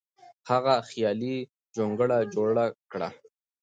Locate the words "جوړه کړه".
2.33-3.09